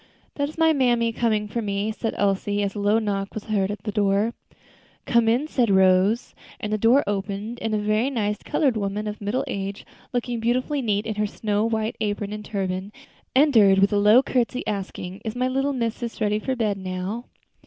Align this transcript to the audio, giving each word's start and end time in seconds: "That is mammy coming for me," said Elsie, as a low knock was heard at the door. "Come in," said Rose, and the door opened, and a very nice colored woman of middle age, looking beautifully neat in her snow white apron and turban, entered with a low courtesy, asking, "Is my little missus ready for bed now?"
"That 0.33 0.49
is 0.49 0.57
mammy 0.57 1.13
coming 1.13 1.47
for 1.47 1.61
me," 1.61 1.91
said 1.91 2.15
Elsie, 2.17 2.63
as 2.63 2.73
a 2.73 2.79
low 2.79 2.97
knock 2.97 3.35
was 3.35 3.43
heard 3.43 3.69
at 3.69 3.83
the 3.83 3.91
door. 3.91 4.33
"Come 5.05 5.27
in," 5.29 5.47
said 5.47 5.69
Rose, 5.69 6.33
and 6.59 6.73
the 6.73 6.77
door 6.79 7.03
opened, 7.05 7.59
and 7.61 7.75
a 7.75 7.77
very 7.77 8.09
nice 8.09 8.39
colored 8.39 8.75
woman 8.75 9.05
of 9.05 9.21
middle 9.21 9.43
age, 9.45 9.85
looking 10.11 10.39
beautifully 10.39 10.81
neat 10.81 11.05
in 11.05 11.13
her 11.13 11.27
snow 11.27 11.65
white 11.65 11.97
apron 12.01 12.33
and 12.33 12.43
turban, 12.43 12.91
entered 13.35 13.77
with 13.77 13.93
a 13.93 13.99
low 13.99 14.23
courtesy, 14.23 14.65
asking, 14.65 15.21
"Is 15.23 15.35
my 15.35 15.47
little 15.47 15.71
missus 15.71 16.19
ready 16.19 16.39
for 16.39 16.55
bed 16.55 16.79
now?" 16.79 17.25